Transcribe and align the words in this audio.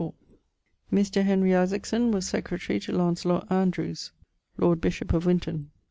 Mr. 0.91 1.23
Henry 1.23 1.53
Isaacson 1.55 2.09
was 2.11 2.27
secretary 2.27 2.79
to 2.79 2.91
Lancelot 2.91 3.45
Andrews, 3.51 4.11
lord 4.57 4.81
bishop 4.81 5.13
of 5.13 5.27
Winton. 5.27 5.69